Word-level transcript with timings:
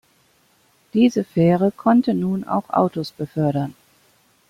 Diese 0.95 1.23
Fähre 1.23 1.71
konnte 1.71 2.15
nun 2.15 2.43
auch 2.43 2.71
Autos 2.71 3.11
befördern. 3.11 3.75